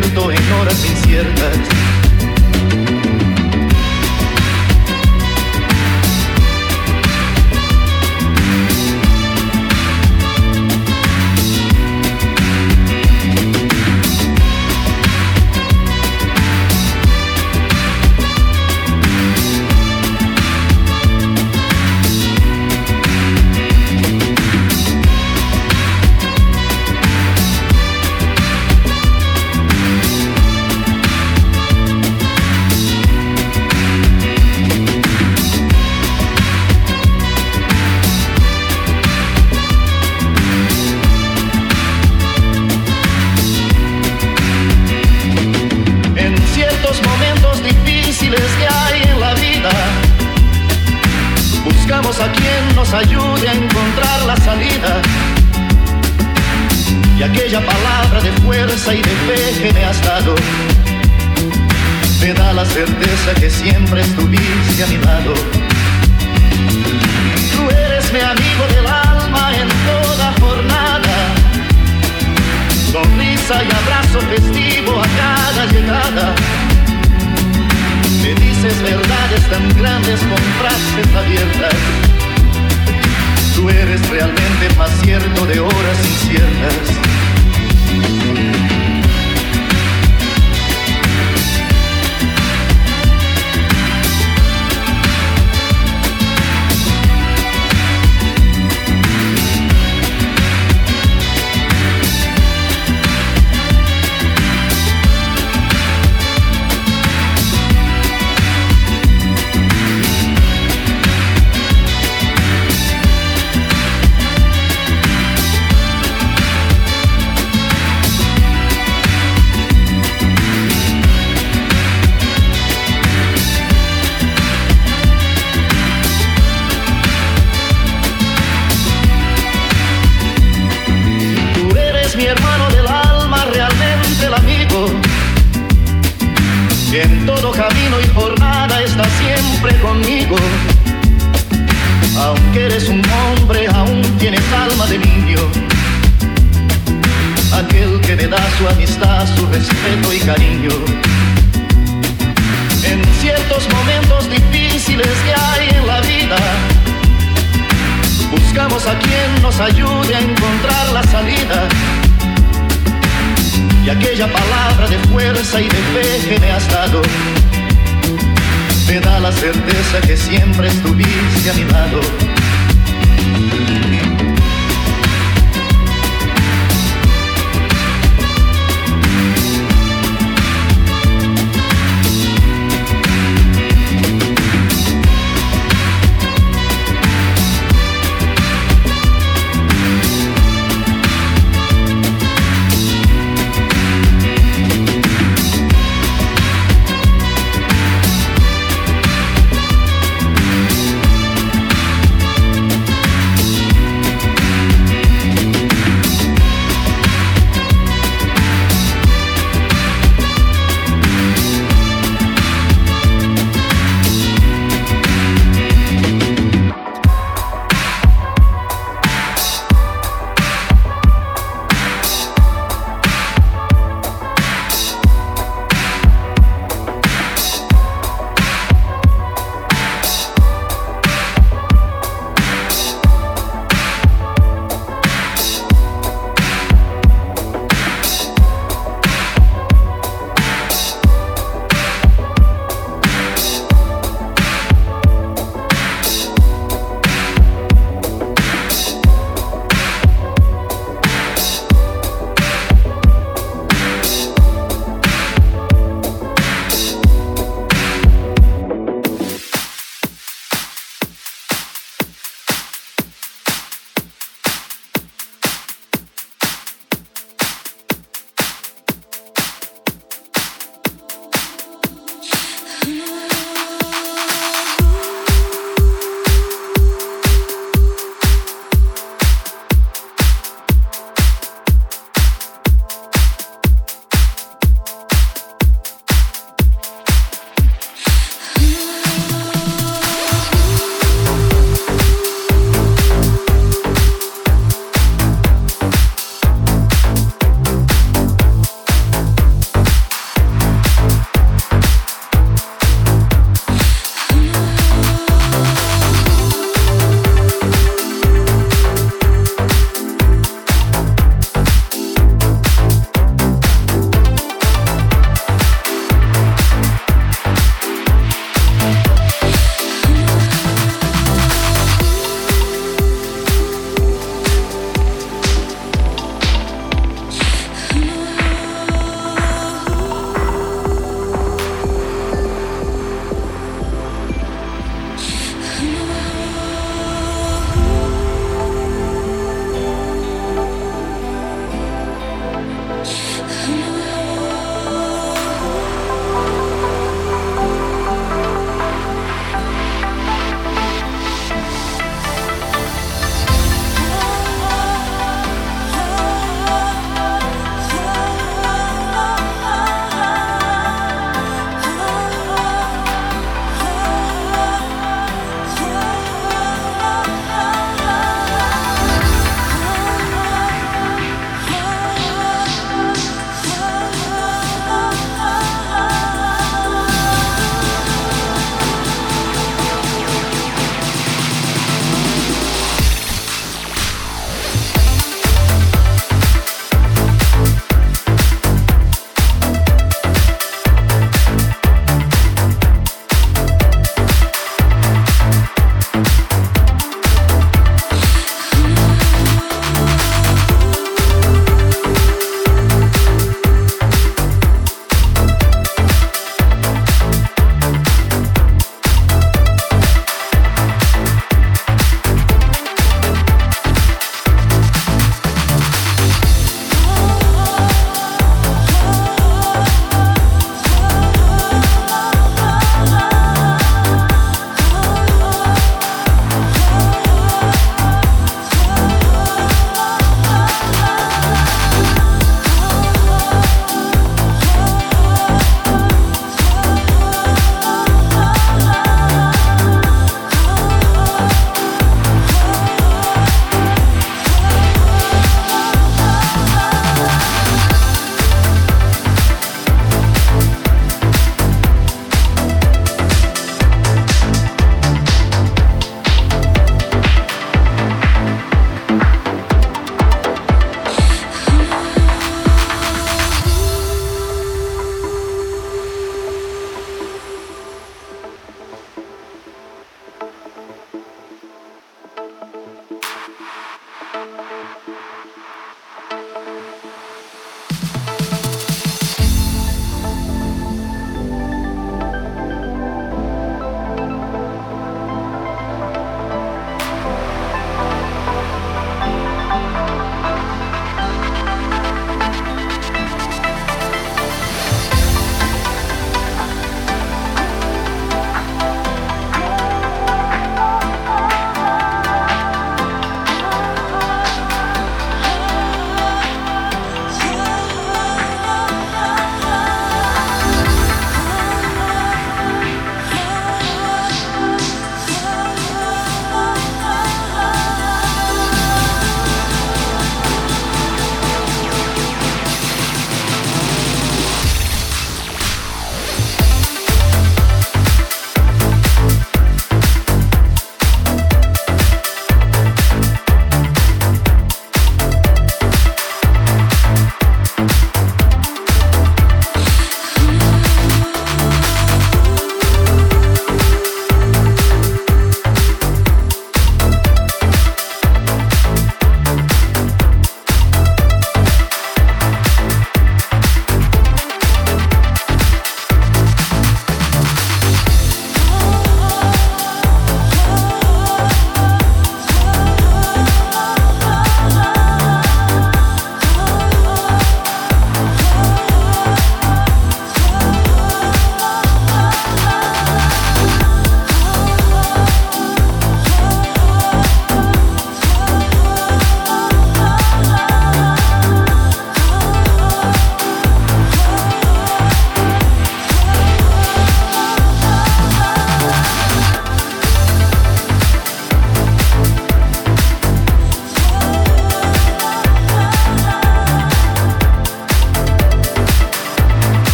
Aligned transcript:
No 0.00 0.30
en 0.30 0.52
horas 0.58 1.01